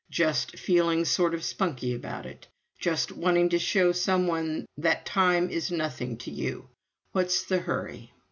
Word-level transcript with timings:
Just 0.09 0.57
feeling 0.57 1.05
sort 1.05 1.35
of 1.35 1.43
spunky 1.43 1.93
about 1.93 2.25
it 2.25 2.47
just 2.79 3.11
wanting 3.11 3.49
to 3.49 3.59
show 3.59 3.91
some 3.91 4.25
one 4.25 4.65
that 4.75 5.05
time 5.05 5.51
is 5.51 5.69
nothing 5.69 6.17
to 6.17 6.31
you 6.31 6.67
what's 7.11 7.43
the 7.43 7.59
hurry? 7.59 8.11